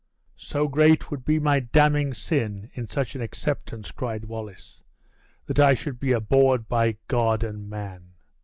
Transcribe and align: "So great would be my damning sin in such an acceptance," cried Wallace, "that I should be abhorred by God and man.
"So 0.41 0.67
great 0.67 1.11
would 1.11 1.23
be 1.23 1.37
my 1.39 1.59
damning 1.59 2.11
sin 2.15 2.71
in 2.73 2.87
such 2.89 3.13
an 3.13 3.21
acceptance," 3.21 3.91
cried 3.91 4.25
Wallace, 4.25 4.81
"that 5.45 5.59
I 5.59 5.75
should 5.75 5.99
be 5.99 6.11
abhorred 6.11 6.67
by 6.67 6.97
God 7.07 7.43
and 7.43 7.69
man. 7.69 8.13